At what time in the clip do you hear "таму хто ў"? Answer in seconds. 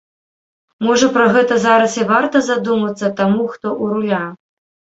3.23-3.95